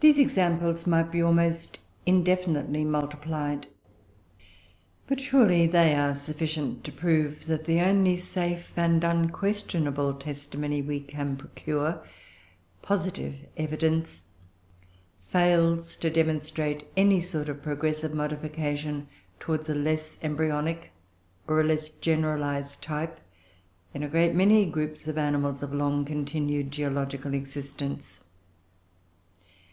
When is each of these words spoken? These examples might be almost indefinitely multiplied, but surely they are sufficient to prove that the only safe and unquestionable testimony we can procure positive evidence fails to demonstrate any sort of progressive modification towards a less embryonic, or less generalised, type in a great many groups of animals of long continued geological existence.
These 0.00 0.20
examples 0.20 0.86
might 0.86 1.10
be 1.10 1.20
almost 1.20 1.80
indefinitely 2.06 2.84
multiplied, 2.84 3.66
but 5.08 5.20
surely 5.20 5.66
they 5.66 5.92
are 5.96 6.14
sufficient 6.14 6.84
to 6.84 6.92
prove 6.92 7.46
that 7.46 7.64
the 7.64 7.80
only 7.80 8.16
safe 8.16 8.70
and 8.76 9.02
unquestionable 9.02 10.14
testimony 10.14 10.80
we 10.82 11.00
can 11.00 11.36
procure 11.36 12.00
positive 12.80 13.34
evidence 13.56 14.22
fails 15.26 15.96
to 15.96 16.10
demonstrate 16.10 16.86
any 16.96 17.20
sort 17.20 17.48
of 17.48 17.64
progressive 17.64 18.14
modification 18.14 19.08
towards 19.40 19.68
a 19.68 19.74
less 19.74 20.16
embryonic, 20.22 20.92
or 21.48 21.64
less 21.64 21.88
generalised, 21.88 22.80
type 22.82 23.18
in 23.92 24.04
a 24.04 24.08
great 24.08 24.32
many 24.32 24.64
groups 24.64 25.08
of 25.08 25.18
animals 25.18 25.60
of 25.60 25.74
long 25.74 26.04
continued 26.04 26.70
geological 26.70 27.34
existence. 27.34 28.20